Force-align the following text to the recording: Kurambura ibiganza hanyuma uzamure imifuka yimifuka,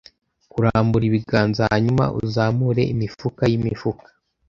Kurambura 0.51 1.03
ibiganza 1.09 1.61
hanyuma 1.71 2.03
uzamure 2.21 2.83
imifuka 2.93 3.41
yimifuka, 3.51 4.07